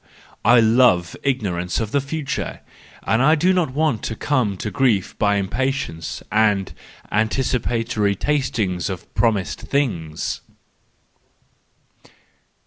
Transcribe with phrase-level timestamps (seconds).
[0.43, 2.61] I love ignorance of the future,
[3.03, 6.73] and do not want to come to grief by impatience and
[7.11, 10.41] antici¬ patory tasting of promised things."